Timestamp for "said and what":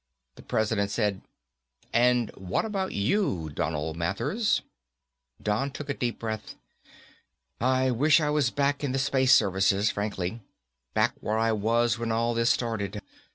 0.89-2.65